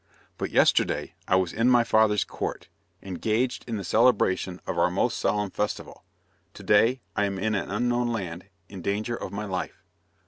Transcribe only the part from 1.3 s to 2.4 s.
was in my father's